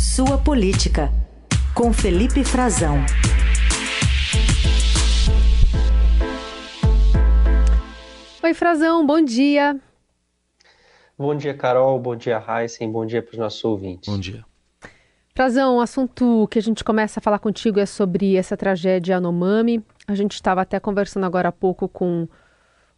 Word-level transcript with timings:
Sua 0.00 0.38
Política, 0.38 1.12
com 1.74 1.92
Felipe 1.92 2.42
Frazão. 2.42 2.96
Oi, 8.42 8.54
Frazão, 8.54 9.06
bom 9.06 9.22
dia. 9.22 9.78
Bom 11.18 11.36
dia, 11.36 11.52
Carol. 11.52 11.98
Bom 11.98 12.16
dia, 12.16 12.42
Heisen. 12.48 12.90
Bom 12.90 13.04
dia 13.04 13.22
para 13.22 13.32
os 13.32 13.38
nossos 13.38 13.62
ouvintes. 13.62 14.08
Bom 14.08 14.18
dia. 14.18 14.42
Frazão, 15.34 15.76
o 15.76 15.80
assunto 15.82 16.48
que 16.50 16.58
a 16.58 16.62
gente 16.62 16.82
começa 16.82 17.20
a 17.20 17.22
falar 17.22 17.38
contigo 17.38 17.78
é 17.78 17.84
sobre 17.84 18.36
essa 18.36 18.56
tragédia 18.56 19.18
Anomami. 19.18 19.84
A 20.08 20.14
gente 20.14 20.32
estava 20.32 20.62
até 20.62 20.80
conversando 20.80 21.26
agora 21.26 21.50
há 21.50 21.52
pouco 21.52 21.86
com 21.86 22.26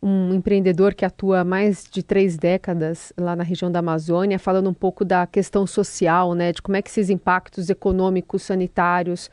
um 0.02 0.34
empreendedor 0.34 0.94
que 0.94 1.04
atua 1.04 1.40
há 1.40 1.44
mais 1.44 1.84
de 1.88 2.02
três 2.02 2.36
décadas 2.36 3.12
lá 3.16 3.36
na 3.36 3.44
região 3.44 3.70
da 3.70 3.78
Amazônia, 3.78 4.38
falando 4.38 4.68
um 4.68 4.74
pouco 4.74 5.04
da 5.04 5.26
questão 5.26 5.66
social, 5.66 6.34
né, 6.34 6.52
de 6.52 6.60
como 6.60 6.76
é 6.76 6.82
que 6.82 6.90
esses 6.90 7.08
impactos 7.08 7.70
econômicos, 7.70 8.42
sanitários 8.42 9.30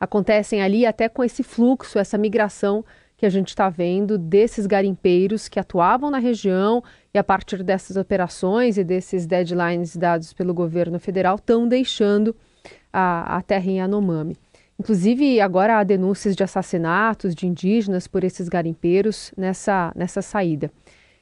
acontecem 0.00 0.62
ali, 0.62 0.86
até 0.86 1.08
com 1.08 1.22
esse 1.22 1.42
fluxo, 1.42 1.98
essa 1.98 2.16
migração 2.16 2.84
que 3.16 3.24
a 3.24 3.30
gente 3.30 3.48
está 3.48 3.68
vendo 3.68 4.18
desses 4.18 4.66
garimpeiros 4.66 5.48
que 5.48 5.58
atuavam 5.58 6.10
na 6.10 6.18
região 6.18 6.82
e 7.14 7.18
a 7.18 7.24
partir 7.24 7.62
dessas 7.62 7.96
operações 7.96 8.76
e 8.76 8.84
desses 8.84 9.26
deadlines 9.26 9.96
dados 9.96 10.32
pelo 10.32 10.52
governo 10.52 10.98
federal 10.98 11.36
estão 11.36 11.66
deixando 11.66 12.36
a, 12.92 13.36
a 13.36 13.42
terra 13.42 13.70
em 13.70 13.80
Anomami. 13.80 14.36
Inclusive, 14.78 15.40
agora 15.40 15.78
há 15.78 15.84
denúncias 15.84 16.36
de 16.36 16.44
assassinatos 16.44 17.34
de 17.34 17.46
indígenas 17.46 18.06
por 18.06 18.22
esses 18.22 18.48
garimpeiros 18.48 19.32
nessa, 19.36 19.92
nessa 19.96 20.20
saída. 20.20 20.70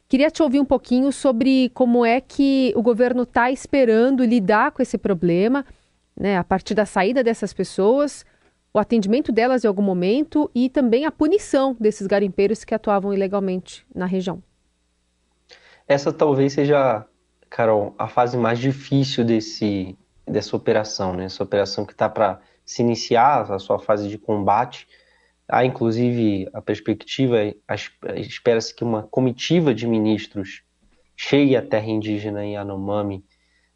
Queria 0.09 0.31
te 0.31 0.43
ouvir 0.43 0.61
um 0.61 0.65
pouquinho 0.65 1.11
sobre 1.13 1.71
como 1.71 2.05
é 2.05 2.21
que 2.21 2.73
o 2.77 2.83
governo 2.83 3.23
está 3.23 3.51
esperando 3.51 4.25
lidar 4.25 4.73
com 4.73 4.83
esse 4.83 4.99
problema, 4.99 5.65
né, 6.17 6.37
a 6.37 6.45
partir 6.45 6.75
da 6.75 6.85
saída 6.85 7.23
dessas 7.23 7.53
pessoas, 7.53 8.25
o 8.73 8.79
atendimento 8.79 9.31
delas 9.31 9.65
em 9.65 9.69
algum 9.69 9.83
momento 9.83 10.51
e 10.55 10.69
também 10.69 11.05
a 11.05 11.13
punição 11.13 11.77
desses 11.79 12.07
garimpeiros 12.09 12.65
que 12.65 12.75
atuavam 12.75 13.15
ilegalmente 13.15 13.87
na 13.95 14.05
região. 14.05 14.43
Essa 15.87 16.13
talvez 16.13 16.55
seja, 16.55 17.07
Carol, 17.49 17.95
a 17.97 18.09
fase 18.09 18.37
mais 18.37 18.59
difícil 18.59 19.25
desse, 19.25 19.97
dessa 20.27 20.57
operação, 20.57 21.15
né? 21.15 21.27
Essa 21.27 21.43
operação 21.43 21.87
que 21.87 21.93
está 21.93 22.09
para 22.09 22.41
se 22.65 22.83
iniciar 22.83 23.51
a 23.53 23.59
sua 23.59 23.79
fase 23.79 24.09
de 24.09 24.19
combate. 24.19 24.87
Há, 25.49 25.65
inclusive, 25.65 26.49
a 26.55 26.63
perspectiva, 26.63 27.37
espera-se 28.17 28.75
que 28.75 28.83
uma 28.83 29.03
comitiva 29.03 29.75
de 29.75 29.87
ministros 29.87 30.63
chegue 31.17 31.57
à 31.57 31.63
terra 31.63 31.87
indígena 31.87 32.45
em 32.45 32.57
Anomami 32.57 33.25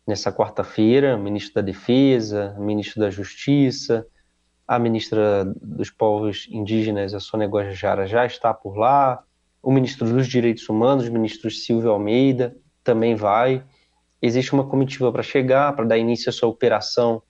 nessa 0.07 0.33
quarta-feira, 0.33 1.19
ministro 1.19 1.57
da 1.57 1.61
Defesa, 1.61 2.57
ministro 2.59 3.01
da 3.01 3.11
Justiça, 3.11 4.07
a 4.67 4.79
ministra 4.79 5.45
dos 5.63 5.91
Povos 5.91 6.49
Indígenas, 6.51 7.15
a 7.15 7.21
Sônia 7.21 7.47
Guajajara, 7.47 8.07
já 8.07 8.25
está 8.25 8.53
por 8.55 8.77
lá, 8.77 9.23
o 9.63 9.71
ministro 9.71 10.09
dos 10.11 10.27
Direitos 10.27 10.69
Humanos, 10.69 11.09
o 11.09 11.13
ministro 11.13 11.51
Silvio 11.51 11.91
Almeida, 11.91 12.57
também 12.83 13.15
vai. 13.15 13.63
Existe 14.21 14.53
uma 14.53 14.67
comitiva 14.67 15.13
para 15.13 15.23
chegar, 15.23 15.75
para 15.77 15.85
dar 15.85 15.99
início 15.99 16.31
a 16.31 16.33
sua 16.33 16.49
operação 16.49 17.23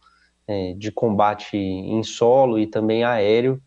é, 0.48 0.72
de 0.72 0.90
combate 0.90 1.56
em 1.56 2.02
solo 2.02 2.58
e 2.58 2.66
também 2.66 3.04
aéreo, 3.04 3.62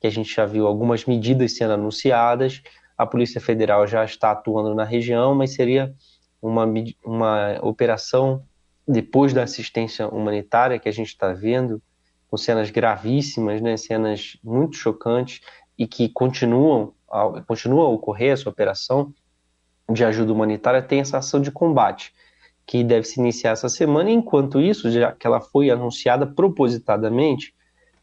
que 0.00 0.06
a 0.06 0.10
gente 0.10 0.34
já 0.34 0.44
viu 0.44 0.66
algumas 0.66 1.04
medidas 1.04 1.56
sendo 1.56 1.74
anunciadas. 1.74 2.60
A 2.98 3.06
Polícia 3.06 3.40
Federal 3.40 3.86
já 3.86 4.04
está 4.04 4.32
atuando 4.32 4.74
na 4.74 4.84
região, 4.84 5.34
mas 5.34 5.54
seria 5.54 5.94
uma, 6.42 6.66
uma 7.04 7.58
operação 7.62 8.42
depois 8.86 9.32
da 9.32 9.44
assistência 9.44 10.08
humanitária 10.08 10.78
que 10.78 10.88
a 10.88 10.92
gente 10.92 11.08
está 11.08 11.32
vendo, 11.32 11.80
com 12.28 12.36
cenas 12.36 12.68
gravíssimas, 12.68 13.62
né, 13.62 13.76
cenas 13.76 14.36
muito 14.42 14.76
chocantes 14.76 15.40
e 15.78 15.86
que 15.86 16.08
continuam 16.08 16.92
continua 17.46 17.84
a 17.84 17.88
ocorrer 17.90 18.32
essa 18.32 18.48
operação 18.48 19.14
de 19.88 20.04
ajuda 20.04 20.32
humanitária, 20.32 20.82
tem 20.82 20.98
essa 20.98 21.18
ação 21.18 21.40
de 21.40 21.52
combate 21.52 22.12
que 22.66 22.82
deve 22.82 23.06
se 23.06 23.20
iniciar 23.20 23.52
essa 23.52 23.68
semana. 23.68 24.10
Enquanto 24.10 24.60
isso, 24.60 24.90
já 24.90 25.12
que 25.12 25.26
ela 25.26 25.40
foi 25.40 25.70
anunciada 25.70 26.26
propositadamente 26.26 27.54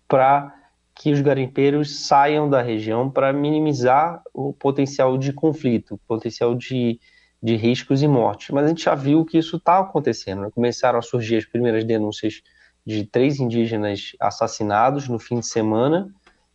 para 0.07 0.53
que 0.95 1.11
os 1.11 1.21
garimpeiros 1.21 2.05
saiam 2.05 2.49
da 2.49 2.61
região 2.61 3.09
para 3.09 3.33
minimizar 3.33 4.21
o 4.33 4.53
potencial 4.53 5.17
de 5.17 5.33
conflito, 5.33 5.99
potencial 6.07 6.53
de, 6.53 6.99
de 7.41 7.55
riscos 7.55 8.03
e 8.03 8.07
mortes. 8.07 8.49
Mas 8.49 8.65
a 8.65 8.67
gente 8.67 8.83
já 8.83 8.93
viu 8.93 9.25
que 9.25 9.37
isso 9.37 9.57
está 9.57 9.79
acontecendo. 9.79 10.41
Né? 10.41 10.49
Começaram 10.53 10.99
a 10.99 11.01
surgir 11.01 11.37
as 11.37 11.45
primeiras 11.45 11.83
denúncias 11.83 12.41
de 12.85 13.05
três 13.05 13.39
indígenas 13.39 14.11
assassinados 14.19 15.07
no 15.07 15.17
fim 15.17 15.39
de 15.39 15.47
semana 15.47 16.13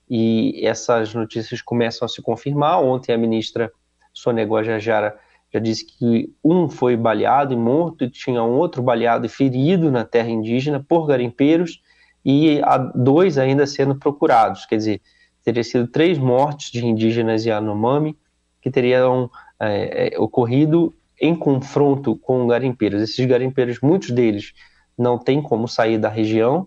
e 0.09 0.65
essas 0.65 1.15
notícias 1.15 1.63
começam 1.63 2.07
a 2.07 2.09
se 2.09 2.23
confirmar. 2.23 2.81
Ontem 2.83 3.13
a 3.13 3.19
ministra 3.19 3.73
Sônia 4.13 4.45
Guajajara 4.45 5.19
disse 5.61 5.85
que 5.85 6.33
um 6.45 6.69
foi 6.69 6.97
baleado 6.97 7.53
e 7.53 7.57
morto, 7.57 8.05
e 8.05 8.11
tinha 8.11 8.43
um 8.43 8.57
outro 8.57 8.83
baleado 8.83 9.27
e 9.27 9.29
ferido 9.29 9.91
na 9.91 10.05
terra 10.05 10.29
indígena 10.29 10.85
por 10.87 11.07
garimpeiros, 11.07 11.81
e 12.25 12.61
há 12.63 12.79
dois 12.79 13.39
ainda 13.39 13.67
sendo 13.67 13.95
procurados. 13.95 14.67
Quer 14.67 14.77
dizer, 14.77 15.03
teria 15.45 15.63
sido 15.63 15.87
três 15.87 16.19
mortes 16.19 16.71
de 16.73 16.85
indígenas 16.85 17.45
Yanomami 17.45 18.17
que 18.61 18.71
teriam 18.71 19.31
é, 19.61 20.15
é, 20.15 20.19
ocorrido 20.19 20.93
em 21.21 21.35
confronto 21.35 22.17
com 22.17 22.47
garimpeiros. 22.47 23.01
Esses 23.01 23.25
garimpeiros, 23.25 23.81
muitos 23.81 24.11
deles 24.11 24.53
não 24.99 25.19
têm 25.19 25.41
como 25.41 25.69
sair 25.69 25.99
da 25.99 26.09
região, 26.09 26.67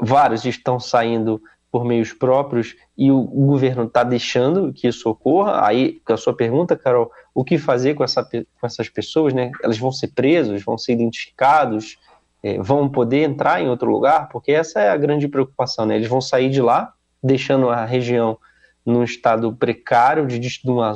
vários 0.00 0.44
estão 0.44 0.80
saindo 0.80 1.40
por 1.72 1.86
meios 1.86 2.12
próprios 2.12 2.76
e 2.98 3.10
o 3.10 3.22
governo 3.22 3.84
está 3.84 4.04
deixando 4.04 4.74
que 4.74 4.86
isso 4.86 5.08
ocorra. 5.08 5.66
Aí, 5.66 5.98
com 6.04 6.12
a 6.12 6.18
sua 6.18 6.36
pergunta, 6.36 6.76
Carol, 6.76 7.10
o 7.34 7.42
que 7.42 7.56
fazer 7.56 7.94
com, 7.94 8.04
essa, 8.04 8.22
com 8.22 8.66
essas 8.66 8.90
pessoas, 8.90 9.32
né? 9.32 9.50
Elas 9.64 9.78
vão 9.78 9.90
ser 9.90 10.08
presos, 10.08 10.62
vão 10.62 10.76
ser 10.76 10.92
identificados, 10.92 11.96
é, 12.42 12.58
vão 12.58 12.90
poder 12.90 13.22
entrar 13.22 13.62
em 13.62 13.70
outro 13.70 13.90
lugar, 13.90 14.28
porque 14.28 14.52
essa 14.52 14.80
é 14.80 14.90
a 14.90 14.96
grande 14.98 15.26
preocupação, 15.26 15.86
né? 15.86 15.96
Eles 15.96 16.08
vão 16.08 16.20
sair 16.20 16.50
de 16.50 16.60
lá, 16.60 16.92
deixando 17.22 17.70
a 17.70 17.86
região 17.86 18.36
num 18.84 19.02
estado 19.02 19.54
precário, 19.54 20.26
de, 20.26 20.38
de 20.38 20.60
uma, 20.66 20.92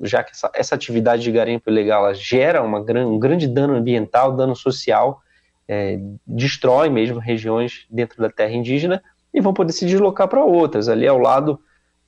já 0.00 0.24
que 0.24 0.32
essa, 0.32 0.50
essa, 0.52 0.74
atividade 0.74 1.22
de 1.22 1.30
garimpo 1.30 1.70
ilegal 1.70 2.12
gera 2.14 2.60
uma, 2.62 2.80
um 2.80 3.18
grande 3.18 3.46
dano 3.46 3.76
ambiental, 3.76 4.34
dano 4.34 4.56
social, 4.56 5.20
é, 5.68 6.00
destrói 6.26 6.88
mesmo 6.88 7.20
regiões 7.20 7.86
dentro 7.88 8.20
da 8.20 8.30
terra 8.30 8.52
indígena, 8.52 9.00
e 9.32 9.40
vão 9.40 9.54
poder 9.54 9.72
se 9.72 9.86
deslocar 9.86 10.28
para 10.28 10.44
outras, 10.44 10.88
ali 10.88 11.06
ao 11.06 11.18
lado 11.18 11.58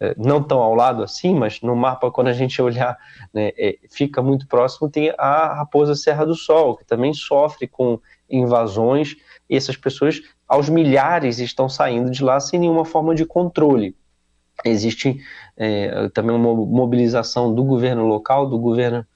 é, 0.01 0.15
não 0.19 0.43
tão 0.43 0.59
ao 0.61 0.75
lado 0.75 1.03
assim, 1.03 1.35
mas 1.35 1.61
no 1.61 1.77
mapa, 1.77 2.11
quando 2.11 2.29
a 2.29 2.33
gente 2.33 2.61
olhar, 2.61 2.99
né, 3.33 3.53
é, 3.57 3.79
fica 3.91 4.21
muito 4.21 4.47
próximo, 4.47 4.91
tem 4.91 5.15
a 5.17 5.55
Raposa 5.55 5.95
Serra 5.95 6.27
do 6.27 6.35
Sol, 6.35 6.77
que 6.77 6.85
também 6.85 7.15
sofre 7.15 7.69
com 7.69 8.01
invasões, 8.29 9.17
e 9.49 9.57
essas 9.57 9.77
pessoas, 9.77 10.21
aos 10.49 10.69
milhares, 10.69 11.39
estão 11.39 11.69
saindo 11.69 12.11
de 12.11 12.25
lá 12.25 12.41
sem 12.41 12.59
nenhuma 12.59 12.85
forma 12.85 13.15
de 13.15 13.25
controle. 13.25 13.97
Existe 14.65 15.21
é, 15.57 16.09
também 16.11 16.35
uma 16.35 16.55
mobilização 16.55 17.55
do 17.55 17.63
governo 17.63 18.07
local, 18.07 18.49
do 18.49 18.59
governo 18.59 19.07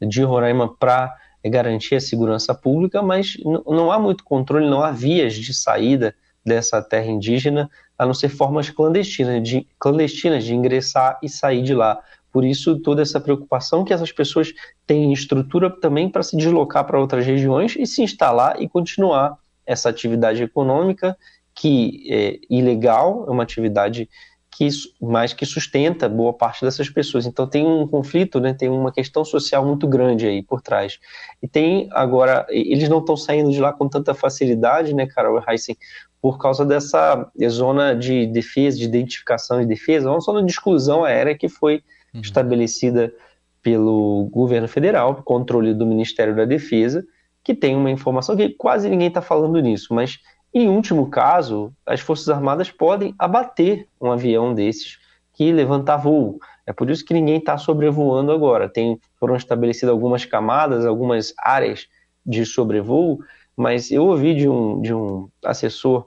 de 0.00 0.22
Roraima, 0.22 0.74
para 0.74 1.14
garantir 1.44 1.96
a 1.96 2.00
segurança 2.00 2.54
pública, 2.54 3.02
mas 3.02 3.36
não 3.66 3.90
há 3.90 3.98
muito 3.98 4.24
controle, 4.24 4.68
não 4.68 4.82
há 4.82 4.92
vias 4.92 5.34
de 5.34 5.52
saída 5.52 6.14
dessa 6.44 6.82
terra 6.82 7.06
indígena, 7.06 7.70
a 7.98 8.04
não 8.04 8.14
ser 8.14 8.28
formas 8.28 8.68
clandestinas 8.68 9.42
de, 9.42 9.66
clandestinas 9.78 10.44
de 10.44 10.54
ingressar 10.54 11.18
e 11.22 11.28
sair 11.28 11.62
de 11.62 11.74
lá. 11.74 11.98
Por 12.32 12.44
isso, 12.44 12.78
toda 12.80 13.02
essa 13.02 13.20
preocupação 13.20 13.84
que 13.84 13.92
essas 13.92 14.10
pessoas 14.10 14.52
têm 14.86 15.12
estrutura 15.12 15.70
também 15.70 16.08
para 16.08 16.22
se 16.22 16.36
deslocar 16.36 16.84
para 16.84 16.98
outras 16.98 17.24
regiões 17.24 17.76
e 17.76 17.86
se 17.86 18.02
instalar 18.02 18.60
e 18.60 18.68
continuar 18.68 19.36
essa 19.66 19.88
atividade 19.88 20.42
econômica 20.42 21.16
que 21.54 22.06
é 22.10 22.38
ilegal, 22.48 23.26
é 23.28 23.30
uma 23.30 23.42
atividade 23.42 24.08
que 24.50 24.68
mais 25.00 25.32
que 25.32 25.46
sustenta 25.46 26.08
boa 26.08 26.32
parte 26.32 26.64
dessas 26.64 26.88
pessoas. 26.88 27.24
Então 27.24 27.46
tem 27.46 27.66
um 27.66 27.86
conflito, 27.86 28.38
né, 28.38 28.52
tem 28.52 28.68
uma 28.68 28.92
questão 28.92 29.24
social 29.24 29.64
muito 29.64 29.86
grande 29.88 30.26
aí 30.26 30.42
por 30.42 30.60
trás. 30.60 30.98
E 31.42 31.48
tem 31.48 31.88
agora, 31.90 32.46
eles 32.50 32.88
não 32.88 32.98
estão 32.98 33.16
saindo 33.16 33.50
de 33.50 33.60
lá 33.60 33.72
com 33.72 33.88
tanta 33.88 34.14
facilidade, 34.14 34.94
né, 34.94 35.06
Carol 35.06 35.42
Heisen, 35.48 35.76
por 36.22 36.38
causa 36.38 36.64
dessa 36.64 37.28
zona 37.48 37.94
de 37.96 38.26
defesa, 38.28 38.78
de 38.78 38.84
identificação 38.84 39.60
e 39.60 39.66
defesa, 39.66 40.08
uma 40.08 40.20
zona 40.20 40.42
de 40.44 40.52
exclusão 40.52 41.04
aérea 41.04 41.36
que 41.36 41.48
foi 41.48 41.82
uhum. 42.14 42.20
estabelecida 42.20 43.12
pelo 43.60 44.28
governo 44.30 44.68
federal, 44.68 45.20
controle 45.24 45.74
do 45.74 45.84
Ministério 45.84 46.34
da 46.36 46.44
Defesa, 46.44 47.04
que 47.42 47.54
tem 47.54 47.74
uma 47.74 47.90
informação 47.90 48.36
que 48.36 48.50
quase 48.50 48.88
ninguém 48.88 49.08
está 49.08 49.20
falando 49.20 49.60
nisso, 49.60 49.92
mas 49.92 50.20
em 50.54 50.68
último 50.68 51.10
caso, 51.10 51.72
as 51.84 52.00
Forças 52.00 52.28
Armadas 52.28 52.70
podem 52.70 53.14
abater 53.18 53.88
um 54.00 54.12
avião 54.12 54.54
desses 54.54 54.98
que 55.32 55.50
levantar 55.50 55.96
voo. 55.96 56.38
É 56.66 56.72
por 56.72 56.88
isso 56.88 57.04
que 57.04 57.14
ninguém 57.14 57.38
está 57.38 57.58
sobrevoando 57.58 58.30
agora. 58.30 58.68
Tem, 58.68 59.00
foram 59.18 59.34
estabelecidas 59.34 59.90
algumas 59.90 60.24
camadas, 60.24 60.84
algumas 60.84 61.34
áreas 61.38 61.88
de 62.24 62.44
sobrevoo, 62.44 63.18
mas 63.56 63.90
eu 63.90 64.04
ouvi 64.04 64.34
de 64.34 64.48
um, 64.48 64.80
de 64.80 64.94
um 64.94 65.28
assessor 65.42 66.06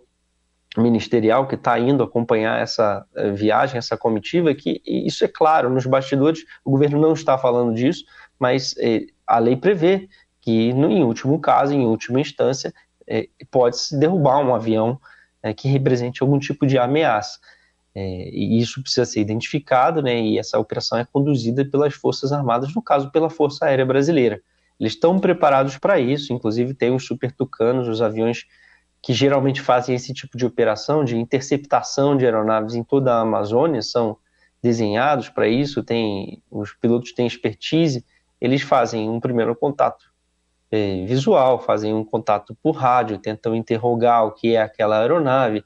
ministerial 0.82 1.48
que 1.48 1.56
está 1.56 1.80
indo 1.80 2.04
acompanhar 2.04 2.62
essa 2.62 3.06
eh, 3.16 3.32
viagem, 3.32 3.78
essa 3.78 3.98
comitiva, 3.98 4.54
que 4.54 4.82
isso 4.86 5.24
é 5.24 5.28
claro, 5.28 5.70
nos 5.70 5.86
bastidores 5.86 6.44
o 6.64 6.72
governo 6.72 7.00
não 7.00 7.14
está 7.14 7.38
falando 7.38 7.74
disso, 7.74 8.04
mas 8.40 8.76
eh, 8.78 9.08
a 9.26 9.40
lei 9.40 9.56
prevê 9.56 10.08
que, 10.42 10.74
no, 10.74 10.92
em 10.92 11.04
último 11.04 11.40
caso, 11.40 11.74
em 11.74 11.86
última 11.86 12.20
instância, 12.20 12.74
eh, 13.08 13.30
pode-se 13.50 13.98
derrubar 14.00 14.40
um 14.40 14.54
avião 14.54 15.00
que 15.58 15.68
represente 15.68 16.24
algum 16.24 16.40
tipo 16.40 16.66
de 16.66 16.76
ameaça. 16.76 17.38
E 17.96 18.60
isso 18.60 18.82
precisa 18.82 19.06
ser 19.06 19.22
identificado, 19.22 20.02
né, 20.02 20.20
e 20.20 20.40
essa 20.40 20.58
operação 20.58 20.98
é 20.98 21.06
conduzida 21.06 21.64
pelas 21.64 21.94
Forças 21.94 22.32
Armadas, 22.32 22.74
no 22.74 22.82
caso, 22.82 23.12
pela 23.12 23.30
Força 23.30 23.66
Aérea 23.66 23.86
Brasileira. 23.86 24.42
Eles 24.80 24.94
estão 24.94 25.20
preparados 25.20 25.78
para 25.78 26.00
isso, 26.00 26.34
inclusive 26.34 26.74
tem 26.74 26.94
os 26.94 27.06
Super 27.06 27.32
Tucanos, 27.32 27.88
os 27.88 28.02
aviões 28.02 28.46
que 29.06 29.14
geralmente 29.14 29.62
fazem 29.62 29.94
esse 29.94 30.12
tipo 30.16 30.36
de 30.36 30.48
operação 30.48 31.06
de 31.06 31.16
interceptação 31.16 32.18
de 32.18 32.26
aeronaves 32.26 32.74
em 32.74 32.84
toda 32.84 33.14
a 33.14 33.22
Amazônia, 33.22 33.84
são 33.84 34.18
desenhados 34.64 35.30
para 35.30 35.48
isso, 35.48 35.84
tem, 35.84 36.42
os 36.50 36.74
pilotos 36.74 37.14
têm 37.14 37.28
expertise, 37.28 38.04
eles 38.42 38.64
fazem 38.64 39.08
um 39.08 39.20
primeiro 39.20 39.56
contato 39.56 40.12
é, 40.72 41.06
visual, 41.06 41.62
fazem 41.62 41.94
um 41.94 42.04
contato 42.04 42.58
por 42.64 42.72
rádio, 42.72 43.20
tentam 43.20 43.56
interrogar 43.56 44.26
o 44.26 44.32
que 44.32 44.56
é 44.56 44.62
aquela 44.64 45.00
aeronave, 45.00 45.64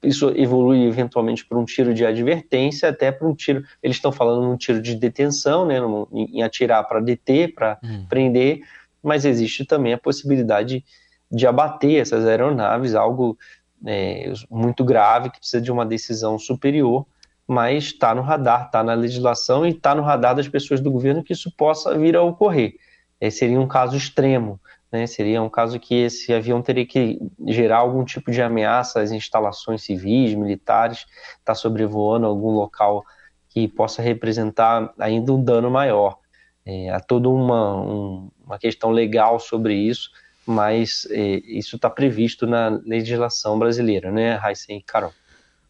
isso 0.00 0.32
evolui 0.36 0.84
eventualmente 0.84 1.44
para 1.44 1.58
um 1.58 1.64
tiro 1.64 1.92
de 1.92 2.06
advertência, 2.06 2.88
até 2.88 3.10
para 3.10 3.26
um 3.26 3.34
tiro. 3.34 3.64
Eles 3.82 3.96
estão 3.96 4.12
falando 4.12 4.44
num 4.44 4.56
tiro 4.56 4.80
de 4.80 4.94
detenção, 4.94 5.66
né, 5.66 5.78
em 6.12 6.40
atirar 6.40 6.84
para 6.84 7.00
deter, 7.00 7.52
para 7.52 7.80
hum. 7.82 8.06
prender, 8.08 8.60
mas 9.02 9.24
existe 9.24 9.64
também 9.64 9.92
a 9.92 9.98
possibilidade 9.98 10.84
de 11.30 11.46
abater 11.46 12.00
essas 12.00 12.26
aeronaves, 12.26 12.94
algo 12.94 13.36
é, 13.84 14.32
muito 14.50 14.84
grave 14.84 15.30
que 15.30 15.38
precisa 15.38 15.60
de 15.60 15.72
uma 15.72 15.84
decisão 15.84 16.38
superior, 16.38 17.06
mas 17.46 17.84
está 17.84 18.14
no 18.14 18.22
radar, 18.22 18.66
está 18.66 18.82
na 18.82 18.94
legislação 18.94 19.66
e 19.66 19.70
está 19.70 19.94
no 19.94 20.02
radar 20.02 20.34
das 20.34 20.48
pessoas 20.48 20.80
do 20.80 20.90
governo 20.90 21.22
que 21.22 21.32
isso 21.32 21.50
possa 21.56 21.96
vir 21.96 22.16
a 22.16 22.22
ocorrer. 22.22 22.74
É, 23.20 23.30
seria 23.30 23.60
um 23.60 23.68
caso 23.68 23.96
extremo, 23.96 24.60
né? 24.90 25.06
seria 25.06 25.42
um 25.42 25.48
caso 25.48 25.78
que 25.78 25.94
esse 25.94 26.32
avião 26.32 26.60
teria 26.60 26.84
que 26.84 27.18
gerar 27.46 27.78
algum 27.78 28.04
tipo 28.04 28.30
de 28.30 28.42
ameaça 28.42 29.00
às 29.00 29.10
instalações 29.10 29.82
civis, 29.82 30.34
militares, 30.34 31.06
está 31.38 31.54
sobrevoando 31.54 32.26
algum 32.26 32.50
local 32.50 33.04
que 33.48 33.68
possa 33.68 34.02
representar 34.02 34.92
ainda 34.98 35.32
um 35.32 35.42
dano 35.42 35.70
maior. 35.70 36.18
É, 36.64 36.90
há 36.90 37.00
toda 37.00 37.28
uma, 37.28 37.80
um, 37.80 38.30
uma 38.44 38.58
questão 38.58 38.90
legal 38.90 39.38
sobre 39.38 39.74
isso, 39.74 40.10
mas 40.46 41.06
é, 41.10 41.42
isso 41.44 41.76
está 41.76 41.90
previsto 41.90 42.46
na 42.46 42.68
legislação 42.84 43.58
brasileira, 43.58 44.10
né, 44.10 44.34
Raíssa 44.34 44.72
e 44.72 44.82
Carol? 44.82 45.12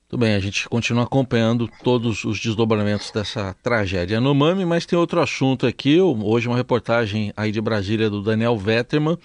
Tudo 0.08 0.20
bem, 0.20 0.34
a 0.34 0.38
gente 0.38 0.68
continua 0.68 1.02
acompanhando 1.02 1.68
todos 1.82 2.24
os 2.24 2.38
desdobramentos 2.38 3.10
dessa 3.10 3.56
tragédia 3.60 4.20
no 4.20 4.32
Mami, 4.32 4.64
mas 4.64 4.86
tem 4.86 4.96
outro 4.96 5.20
assunto 5.20 5.66
aqui. 5.66 6.00
Hoje, 6.00 6.46
uma 6.46 6.56
reportagem 6.56 7.32
aí 7.36 7.50
de 7.50 7.60
Brasília 7.60 8.08
do 8.08 8.22
Daniel 8.22 8.56
Vetterman 8.56 9.18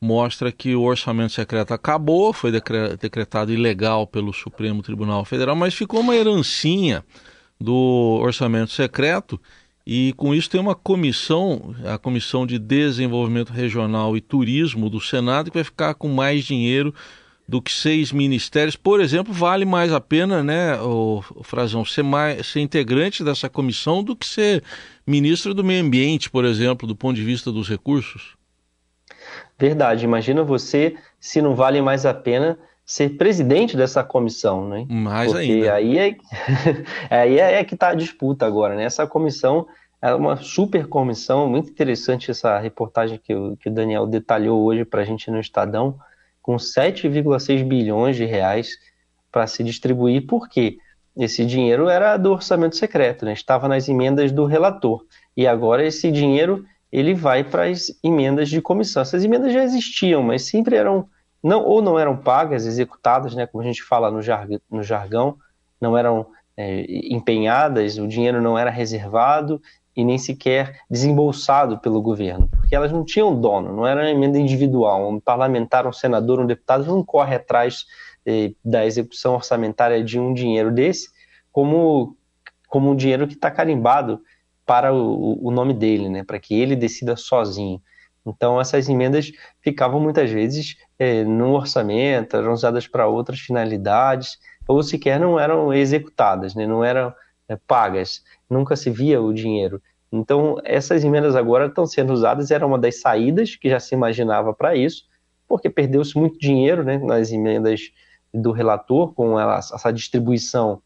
mostra 0.00 0.52
que 0.52 0.76
o 0.76 0.82
orçamento 0.82 1.32
secreto 1.32 1.74
acabou, 1.74 2.32
foi 2.32 2.52
decretado 2.52 3.52
ilegal 3.52 4.06
pelo 4.06 4.32
Supremo 4.32 4.80
Tribunal 4.80 5.24
Federal, 5.24 5.56
mas 5.56 5.74
ficou 5.74 6.00
uma 6.00 6.14
herancinha 6.14 7.04
do 7.60 8.18
orçamento 8.20 8.70
secreto 8.70 9.40
e 9.86 10.12
com 10.16 10.34
isso 10.34 10.48
tem 10.48 10.60
uma 10.60 10.74
comissão, 10.74 11.74
a 11.84 11.98
Comissão 11.98 12.46
de 12.46 12.58
Desenvolvimento 12.58 13.52
Regional 13.52 14.16
e 14.16 14.20
Turismo 14.20 14.88
do 14.88 15.00
Senado, 15.00 15.50
que 15.50 15.56
vai 15.56 15.64
ficar 15.64 15.94
com 15.94 16.08
mais 16.08 16.44
dinheiro 16.44 16.94
do 17.48 17.60
que 17.60 17.72
seis 17.72 18.12
ministérios. 18.12 18.76
Por 18.76 19.00
exemplo, 19.00 19.32
vale 19.32 19.64
mais 19.64 19.92
a 19.92 20.00
pena, 20.00 20.42
né, 20.42 20.80
o, 20.80 21.22
Frazão, 21.42 21.84
ser, 21.84 22.02
mais, 22.02 22.46
ser 22.46 22.60
integrante 22.60 23.24
dessa 23.24 23.48
comissão 23.48 24.02
do 24.02 24.14
que 24.14 24.26
ser 24.26 24.62
ministro 25.06 25.52
do 25.52 25.64
Meio 25.64 25.84
Ambiente, 25.84 26.30
por 26.30 26.44
exemplo, 26.44 26.86
do 26.86 26.94
ponto 26.94 27.16
de 27.16 27.24
vista 27.24 27.50
dos 27.50 27.68
recursos? 27.68 28.36
Verdade. 29.58 30.04
Imagina 30.04 30.42
você 30.42 30.96
se 31.20 31.42
não 31.42 31.54
vale 31.54 31.82
mais 31.82 32.06
a 32.06 32.14
pena 32.14 32.58
ser 32.84 33.10
presidente 33.10 33.76
dessa 33.76 34.02
comissão, 34.02 34.68
né? 34.68 34.86
Mais 34.88 35.30
Porque 35.30 35.52
ainda. 35.52 35.74
aí 35.74 35.98
é, 35.98 36.16
aí 37.10 37.38
é, 37.38 37.54
é 37.60 37.64
que 37.64 37.74
está 37.74 37.88
a 37.88 37.94
disputa 37.94 38.46
agora, 38.46 38.74
né? 38.74 38.84
Essa 38.84 39.06
comissão 39.06 39.66
é 40.00 40.12
uma 40.14 40.36
super 40.36 40.88
comissão, 40.88 41.48
muito 41.48 41.70
interessante 41.70 42.30
essa 42.30 42.58
reportagem 42.58 43.20
que 43.22 43.34
o, 43.34 43.56
que 43.56 43.68
o 43.68 43.72
Daniel 43.72 44.06
detalhou 44.06 44.62
hoje 44.62 44.84
para 44.84 45.02
a 45.02 45.04
gente 45.04 45.30
no 45.30 45.38
Estadão, 45.38 45.96
com 46.42 46.56
7,6 46.56 47.64
bilhões 47.64 48.16
de 48.16 48.24
reais 48.24 48.70
para 49.30 49.46
se 49.46 49.62
distribuir, 49.62 50.26
porque 50.26 50.78
esse 51.16 51.46
dinheiro 51.46 51.88
era 51.88 52.16
do 52.16 52.32
orçamento 52.32 52.76
secreto, 52.76 53.24
né? 53.24 53.32
estava 53.32 53.68
nas 53.68 53.88
emendas 53.88 54.32
do 54.32 54.44
relator, 54.44 55.04
e 55.36 55.46
agora 55.46 55.86
esse 55.86 56.10
dinheiro 56.10 56.64
ele 56.90 57.14
vai 57.14 57.44
para 57.44 57.66
as 57.66 57.86
emendas 58.02 58.50
de 58.50 58.60
comissão. 58.60 59.00
Essas 59.00 59.24
emendas 59.24 59.52
já 59.52 59.62
existiam, 59.62 60.22
mas 60.22 60.42
sempre 60.42 60.76
eram 60.76 61.08
não 61.42 61.64
ou 61.64 61.82
não 61.82 61.98
eram 61.98 62.16
pagas, 62.16 62.66
executadas, 62.66 63.34
né, 63.34 63.46
como 63.46 63.62
a 63.62 63.66
gente 63.66 63.82
fala 63.82 64.10
no, 64.10 64.22
jarg 64.22 64.60
no 64.70 64.82
jargão, 64.82 65.36
não 65.80 65.98
eram 65.98 66.26
é, 66.56 66.84
empenhadas, 67.12 67.98
o 67.98 68.06
dinheiro 68.06 68.40
não 68.40 68.56
era 68.56 68.70
reservado 68.70 69.60
e 69.94 70.04
nem 70.04 70.16
sequer 70.16 70.80
desembolsado 70.90 71.78
pelo 71.78 72.00
governo, 72.00 72.48
porque 72.48 72.74
elas 72.74 72.92
não 72.92 73.04
tinham 73.04 73.38
dono, 73.38 73.74
não 73.74 73.86
era 73.86 74.00
uma 74.00 74.10
emenda 74.10 74.38
individual. 74.38 75.08
Um 75.08 75.20
parlamentar, 75.20 75.86
um 75.86 75.92
senador, 75.92 76.40
um 76.40 76.46
deputado 76.46 76.86
não 76.86 77.04
corre 77.04 77.34
atrás 77.34 77.84
eh, 78.24 78.52
da 78.64 78.86
execução 78.86 79.34
orçamentária 79.34 80.02
de 80.02 80.18
um 80.18 80.32
dinheiro 80.32 80.70
desse 80.70 81.10
como, 81.50 82.16
como 82.68 82.90
um 82.90 82.96
dinheiro 82.96 83.26
que 83.26 83.34
está 83.34 83.50
carimbado 83.50 84.20
para 84.64 84.94
o, 84.94 85.46
o 85.46 85.50
nome 85.50 85.74
dele, 85.74 86.08
né, 86.08 86.24
para 86.24 86.38
que 86.38 86.54
ele 86.58 86.74
decida 86.74 87.16
sozinho. 87.16 87.80
Então, 88.24 88.60
essas 88.60 88.88
emendas 88.88 89.32
ficavam 89.60 90.00
muitas 90.00 90.30
vezes 90.30 90.76
é, 90.98 91.24
no 91.24 91.52
orçamento, 91.52 92.36
eram 92.36 92.52
usadas 92.52 92.86
para 92.86 93.06
outras 93.06 93.40
finalidades, 93.40 94.38
ou 94.66 94.82
sequer 94.82 95.18
não 95.18 95.38
eram 95.38 95.72
executadas, 95.74 96.54
né? 96.54 96.66
não 96.66 96.84
eram 96.84 97.12
é, 97.48 97.56
pagas, 97.56 98.22
nunca 98.48 98.76
se 98.76 98.90
via 98.90 99.20
o 99.20 99.32
dinheiro. 99.32 99.82
Então, 100.12 100.58
essas 100.64 101.04
emendas 101.04 101.34
agora 101.34 101.66
estão 101.66 101.86
sendo 101.86 102.12
usadas, 102.12 102.50
era 102.50 102.66
uma 102.66 102.78
das 102.78 103.00
saídas 103.00 103.56
que 103.56 103.68
já 103.68 103.80
se 103.80 103.94
imaginava 103.94 104.52
para 104.52 104.76
isso, 104.76 105.08
porque 105.48 105.68
perdeu-se 105.68 106.16
muito 106.16 106.38
dinheiro 106.38 106.84
né, 106.84 106.98
nas 106.98 107.32
emendas 107.32 107.90
do 108.32 108.52
relator, 108.52 109.12
com 109.14 109.38
ela, 109.38 109.58
essa 109.58 109.90
distribuição 109.90 110.80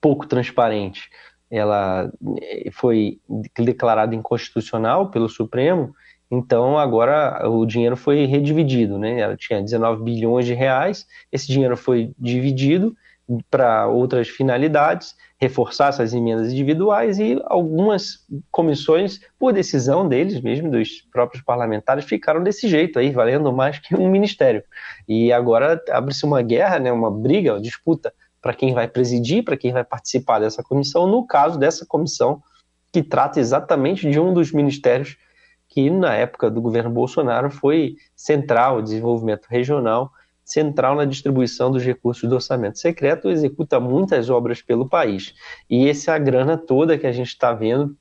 pouco 0.00 0.26
transparente. 0.26 1.08
Ela 1.50 2.12
é, 2.40 2.70
foi 2.72 3.20
declarada 3.58 4.14
inconstitucional 4.14 5.10
pelo 5.10 5.28
Supremo, 5.28 5.94
então 6.30 6.78
agora 6.78 7.48
o 7.48 7.66
dinheiro 7.66 7.96
foi 7.96 8.24
redividido, 8.24 8.98
né? 8.98 9.18
Ela 9.20 9.36
tinha 9.36 9.60
19 9.60 10.02
bilhões 10.02 10.46
de 10.46 10.54
reais, 10.54 11.06
esse 11.32 11.48
dinheiro 11.48 11.76
foi 11.76 12.12
dividido 12.18 12.96
para 13.50 13.86
outras 13.86 14.28
finalidades, 14.28 15.14
reforçar 15.38 15.88
essas 15.88 16.12
emendas 16.12 16.52
individuais 16.52 17.18
e 17.18 17.40
algumas 17.44 18.26
comissões, 18.50 19.20
por 19.38 19.52
decisão 19.52 20.08
deles 20.08 20.40
mesmo, 20.40 20.70
dos 20.70 21.02
próprios 21.12 21.42
parlamentares, 21.42 22.04
ficaram 22.04 22.42
desse 22.42 22.68
jeito 22.68 22.98
aí, 22.98 23.10
valendo 23.10 23.52
mais 23.52 23.78
que 23.78 23.94
um 23.94 24.10
ministério. 24.10 24.62
E 25.08 25.32
agora 25.32 25.80
abre-se 25.90 26.24
uma 26.24 26.42
guerra, 26.42 26.78
né, 26.78 26.92
uma 26.92 27.10
briga, 27.10 27.54
uma 27.54 27.60
disputa 27.60 28.12
para 28.42 28.54
quem 28.54 28.74
vai 28.74 28.88
presidir, 28.88 29.44
para 29.44 29.56
quem 29.56 29.72
vai 29.72 29.84
participar 29.84 30.40
dessa 30.40 30.62
comissão, 30.62 31.06
no 31.06 31.26
caso 31.26 31.58
dessa 31.58 31.86
comissão 31.86 32.42
que 32.92 33.02
trata 33.02 33.38
exatamente 33.38 34.10
de 34.10 34.18
um 34.18 34.34
dos 34.34 34.50
ministérios 34.50 35.16
que 35.70 35.88
na 35.88 36.14
época 36.14 36.50
do 36.50 36.60
governo 36.60 36.90
Bolsonaro 36.90 37.48
foi 37.50 37.96
central, 38.14 38.78
o 38.78 38.82
desenvolvimento 38.82 39.46
regional, 39.48 40.10
central 40.44 40.96
na 40.96 41.04
distribuição 41.04 41.70
dos 41.70 41.84
recursos 41.84 42.28
do 42.28 42.34
orçamento 42.34 42.78
secreto, 42.78 43.30
executa 43.30 43.78
muitas 43.78 44.28
obras 44.28 44.60
pelo 44.60 44.88
país. 44.88 45.32
E 45.70 45.88
essa 45.88 46.18
grana 46.18 46.58
toda 46.58 46.98
que 46.98 47.06
a 47.06 47.12
gente 47.12 47.28
está 47.28 47.52
vendo, 47.52 47.96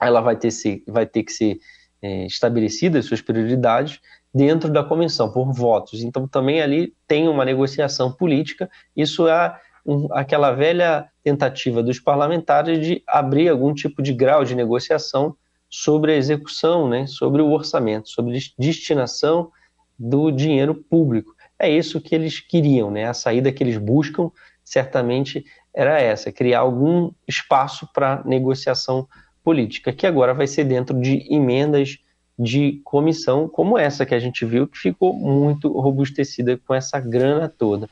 ela 0.00 0.22
vai 0.22 0.36
ter, 0.36 0.50
se, 0.50 0.82
vai 0.88 1.04
ter 1.04 1.22
que 1.22 1.32
ser 1.32 1.58
é, 2.00 2.24
estabelecida, 2.24 2.98
as 2.98 3.04
suas 3.04 3.20
prioridades, 3.20 4.00
dentro 4.34 4.70
da 4.70 4.82
comissão, 4.82 5.30
por 5.30 5.52
votos. 5.52 6.02
Então 6.02 6.26
também 6.26 6.62
ali 6.62 6.94
tem 7.06 7.28
uma 7.28 7.44
negociação 7.44 8.10
política, 8.10 8.70
isso 8.96 9.28
é 9.28 9.54
um, 9.84 10.08
aquela 10.12 10.52
velha 10.52 11.06
tentativa 11.22 11.82
dos 11.82 12.00
parlamentares 12.00 12.84
de 12.84 13.02
abrir 13.06 13.50
algum 13.50 13.74
tipo 13.74 14.00
de 14.02 14.14
grau 14.14 14.44
de 14.44 14.54
negociação 14.54 15.36
sobre 15.74 16.12
a 16.12 16.16
execução, 16.16 16.86
né, 16.86 17.06
sobre 17.06 17.40
o 17.40 17.50
orçamento, 17.50 18.10
sobre 18.10 18.38
destinação 18.58 19.50
do 19.98 20.30
dinheiro 20.30 20.74
público. 20.74 21.34
É 21.58 21.70
isso 21.70 21.98
que 21.98 22.14
eles 22.14 22.40
queriam, 22.40 22.90
né? 22.90 23.06
A 23.06 23.14
saída 23.14 23.50
que 23.50 23.64
eles 23.64 23.78
buscam 23.78 24.30
certamente 24.62 25.46
era 25.74 25.98
essa, 25.98 26.30
criar 26.30 26.60
algum 26.60 27.10
espaço 27.26 27.88
para 27.94 28.22
negociação 28.26 29.08
política, 29.42 29.94
que 29.94 30.06
agora 30.06 30.34
vai 30.34 30.46
ser 30.46 30.64
dentro 30.64 31.00
de 31.00 31.26
emendas 31.32 31.98
de 32.38 32.82
comissão 32.84 33.48
como 33.48 33.78
essa 33.78 34.04
que 34.04 34.14
a 34.14 34.20
gente 34.20 34.44
viu, 34.44 34.68
que 34.68 34.76
ficou 34.76 35.14
muito 35.14 35.68
robustecida 35.68 36.58
com 36.66 36.74
essa 36.74 37.00
grana 37.00 37.48
toda. 37.48 37.88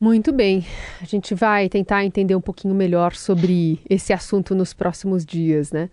Muito 0.00 0.32
bem. 0.32 0.64
A 1.02 1.04
gente 1.04 1.34
vai 1.34 1.68
tentar 1.68 2.04
entender 2.04 2.34
um 2.34 2.40
pouquinho 2.40 2.74
melhor 2.74 3.14
sobre 3.14 3.78
esse 3.88 4.12
assunto 4.12 4.54
nos 4.54 4.72
próximos 4.72 5.24
dias, 5.24 5.70
né? 5.70 5.90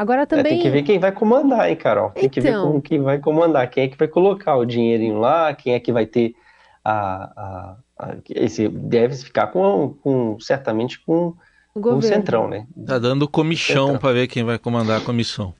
Agora 0.00 0.26
também. 0.26 0.46
É, 0.46 0.54
tem 0.54 0.62
que 0.62 0.70
ver 0.70 0.82
quem 0.82 0.98
vai 0.98 1.12
comandar, 1.12 1.68
hein, 1.68 1.76
Carol? 1.76 2.08
Tem 2.08 2.24
então... 2.24 2.30
que 2.30 2.40
ver 2.40 2.48
então. 2.48 2.72
com 2.72 2.80
quem 2.80 3.02
vai 3.02 3.18
comandar, 3.18 3.68
quem 3.68 3.84
é 3.84 3.88
que 3.88 3.98
vai 3.98 4.08
colocar 4.08 4.56
o 4.56 4.64
dinheirinho 4.64 5.18
lá, 5.18 5.52
quem 5.52 5.74
é 5.74 5.78
que 5.78 5.92
vai 5.92 6.06
ter 6.06 6.34
a. 6.82 6.96
a, 7.36 7.76
a 7.98 8.16
esse 8.30 8.66
deve 8.66 9.14
ficar 9.16 9.48
com, 9.48 9.94
com 10.02 10.40
certamente 10.40 10.98
com 11.00 11.34
o, 11.74 11.80
com 11.82 11.98
o 11.98 12.00
centrão, 12.02 12.48
né? 12.48 12.66
Tá 12.86 12.98
dando 12.98 13.28
comichão 13.28 13.98
para 13.98 14.14
ver 14.14 14.26
quem 14.26 14.42
vai 14.42 14.58
comandar 14.58 15.02
a 15.02 15.04
comissão. 15.04 15.52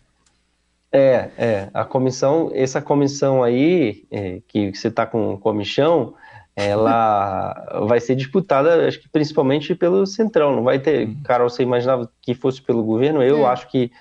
É, 0.90 1.28
é. 1.37 1.68
A 1.75 1.85
comissão, 1.85 2.50
essa 2.54 2.80
comissão 2.80 3.42
aí, 3.42 4.06
é, 4.11 4.40
que 4.49 4.75
você 4.75 4.88
está 4.88 5.04
com 5.04 5.37
comichão, 5.37 6.14
ela 6.56 7.62
vai 7.87 8.00
ser 8.00 8.14
disputada, 8.16 8.88
acho 8.88 9.00
que 9.00 9.09
principalmente 9.11 9.75
pelo 9.75 10.06
Centrão. 10.06 10.56
Não 10.56 10.62
vai 10.62 10.78
ter, 10.78 11.09
uhum. 11.09 11.23
Carol, 11.25 11.50
você 11.50 11.62
imaginava 11.62 12.11
que 12.23 12.35
fosse 12.35 12.62
pelo 12.62 12.82
governo? 12.82 13.23
Eu 13.23 13.40
é. 13.40 13.50
acho 13.50 13.68
que, 13.68 13.92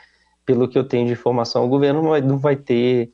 pelo 0.50 0.68
que 0.68 0.80
eu 0.80 0.84
tenho 0.84 1.06
de 1.06 1.14
informação, 1.14 1.64
o 1.64 1.70
governo 1.70 2.02
não 2.02 2.10
vai, 2.10 2.22
não 2.22 2.40
vai 2.40 2.56
ter. 2.56 3.12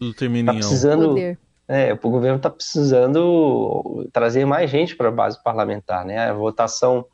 Tá 0.54 0.54
precisando. 0.54 1.10
Poder. 1.10 1.38
É, 1.68 1.92
o 1.92 2.10
governo 2.10 2.38
está 2.38 2.50
precisando 2.50 4.08
trazer 4.14 4.46
mais 4.46 4.70
gente 4.70 4.96
para 4.96 5.10
a 5.10 5.12
base 5.12 5.44
parlamentar, 5.44 6.06
né? 6.06 6.30
A 6.30 6.34
votação 6.34 7.06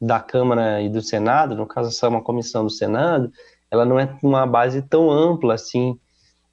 da 0.00 0.20
Câmara 0.20 0.80
e 0.80 0.88
do 0.88 1.02
Senado, 1.02 1.56
no 1.56 1.66
caso 1.66 1.88
essa 1.88 2.06
é 2.06 2.08
uma 2.08 2.22
comissão 2.22 2.62
do 2.62 2.70
Senado, 2.70 3.32
ela 3.68 3.84
não 3.84 3.98
é 3.98 4.16
uma 4.22 4.46
base 4.46 4.80
tão 4.80 5.10
ampla 5.10 5.54
assim. 5.54 5.98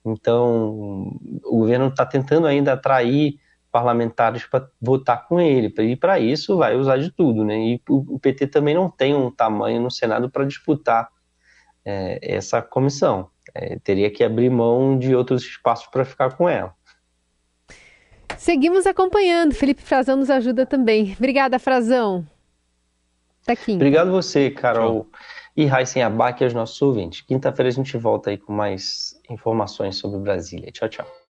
Então, 0.03 1.15
o 1.43 1.59
governo 1.59 1.89
está 1.89 2.07
tentando 2.07 2.47
ainda 2.47 2.73
atrair 2.73 3.35
parlamentares 3.71 4.47
para 4.47 4.67
votar 4.81 5.27
com 5.27 5.39
ele. 5.39 5.71
E 5.77 5.95
para 5.95 6.19
isso 6.19 6.57
vai 6.57 6.75
usar 6.75 6.97
de 6.97 7.11
tudo, 7.11 7.43
né? 7.43 7.55
E 7.55 7.81
o, 7.87 8.17
PT 8.17 8.47
também 8.47 8.73
não 8.73 8.89
tem 8.89 9.13
um 9.13 9.29
tamanho 9.29 9.79
no 9.79 9.91
Senado 9.91 10.27
para 10.27 10.43
disputar 10.43 11.07
é, 11.85 12.19
essa 12.21 12.61
comissão. 12.61 13.29
É, 13.53 13.77
teria 13.79 14.09
que 14.09 14.23
abrir 14.23 14.49
mão 14.49 14.97
de 14.97 15.15
outros 15.15 15.43
espaços 15.43 15.87
para 15.87 16.03
ficar 16.03 16.35
com 16.35 16.49
ela. 16.49 16.73
Seguimos 18.37 18.85
acompanhando. 18.85 19.53
Felipe 19.53 19.81
Frazão 19.81 20.17
nos 20.17 20.29
ajuda 20.29 20.65
também. 20.65 21.15
Obrigada, 21.17 21.59
Frazão. 21.59 22.25
Quinta. 23.53 23.73
Obrigado 23.73 24.09
você, 24.09 24.49
Carol. 24.49 25.03
Tchau. 25.03 25.19
E 25.55 25.65
Raíssen 25.65 26.01
Abac 26.01 26.41
e 26.41 26.45
aos 26.45 26.53
nossos 26.53 26.81
ouvintes. 26.81 27.21
Quinta-feira 27.21 27.69
a 27.69 27.71
gente 27.71 27.95
volta 27.97 28.31
aí 28.31 28.37
com 28.37 28.51
mais 28.51 29.19
informações 29.29 29.97
sobre 29.97 30.19
Brasília. 30.19 30.71
Tchau, 30.71 30.89
tchau. 30.89 31.24